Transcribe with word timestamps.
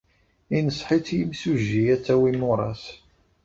Yenṣeḥ-itt 0.53 1.15
yimsujji 1.17 1.81
ad 1.93 2.01
tawi 2.05 2.27
imuras. 2.31 2.83